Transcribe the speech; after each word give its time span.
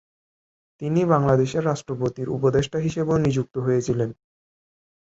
তিনি 0.81 1.01
বাংলাদেশের 1.05 1.63
রাষ্ট্রপতির 1.65 2.27
উপদেষ্টা 2.29 2.77
হিসেবেও 2.79 3.17
নিযুক্ত 3.17 3.55
হয়েছিলেন। 3.57 4.09